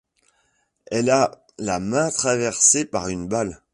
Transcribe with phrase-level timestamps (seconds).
[0.87, 3.61] Elle a la main traversée par une balle.